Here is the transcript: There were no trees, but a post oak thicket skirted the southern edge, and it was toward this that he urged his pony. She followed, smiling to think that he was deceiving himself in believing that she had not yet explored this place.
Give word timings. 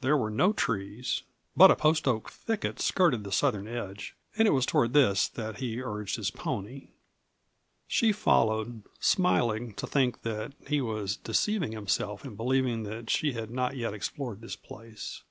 There 0.00 0.16
were 0.16 0.28
no 0.28 0.52
trees, 0.52 1.22
but 1.56 1.70
a 1.70 1.76
post 1.76 2.08
oak 2.08 2.30
thicket 2.32 2.80
skirted 2.80 3.22
the 3.22 3.30
southern 3.30 3.68
edge, 3.68 4.16
and 4.36 4.48
it 4.48 4.50
was 4.50 4.66
toward 4.66 4.92
this 4.92 5.28
that 5.28 5.58
he 5.58 5.80
urged 5.80 6.16
his 6.16 6.32
pony. 6.32 6.88
She 7.86 8.10
followed, 8.10 8.82
smiling 8.98 9.72
to 9.74 9.86
think 9.86 10.22
that 10.22 10.52
he 10.66 10.80
was 10.80 11.16
deceiving 11.16 11.70
himself 11.70 12.24
in 12.24 12.34
believing 12.34 12.82
that 12.82 13.08
she 13.08 13.34
had 13.34 13.52
not 13.52 13.76
yet 13.76 13.94
explored 13.94 14.40
this 14.40 14.56
place. 14.56 15.22